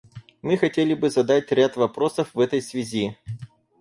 Мы 0.41 0.57
хотели 0.57 0.95
бы 0.95 1.11
задать 1.11 1.51
ряд 1.51 1.75
вопросов 1.75 2.33
в 2.33 2.39
этой 2.39 2.59
связи. 2.63 3.19